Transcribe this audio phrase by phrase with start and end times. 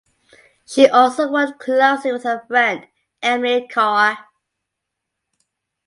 [0.65, 2.87] She also worked closely with her friend
[3.21, 4.17] Emily Carr.